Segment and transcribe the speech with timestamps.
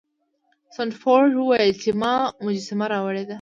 [0.75, 2.13] سنډفورډ وویل چې ما
[2.45, 3.29] مجسمه راوړې ده.